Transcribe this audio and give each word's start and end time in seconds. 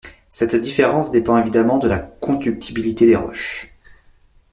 Cette 0.29 0.55
différence 0.55 1.11
dépend 1.11 1.37
évidemment 1.37 1.77
de 1.77 1.87
la 1.87 1.99
conductibilité 1.99 3.05
des 3.05 3.15
roches. 3.15 3.69